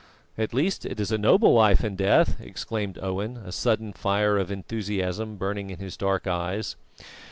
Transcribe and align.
"At 0.35 0.51
least 0.51 0.83
it 0.83 0.99
is 0.99 1.11
a 1.11 1.17
noble 1.19 1.53
life 1.53 1.83
and 1.83 1.95
death!" 1.95 2.41
exclaimed 2.41 2.97
Owen, 3.03 3.37
a 3.37 3.51
sudden 3.51 3.93
fire 3.93 4.35
of 4.39 4.49
enthusiasm 4.51 5.37
burning 5.37 5.69
in 5.69 5.77
his 5.77 5.95
dark 5.95 6.25
eyes. 6.25 6.75